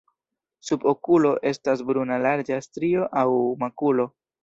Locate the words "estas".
1.51-1.85